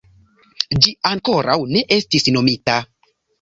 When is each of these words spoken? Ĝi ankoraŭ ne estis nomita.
Ĝi 0.85 0.93
ankoraŭ 1.09 1.59
ne 1.75 1.83
estis 1.99 2.27
nomita. 2.39 2.81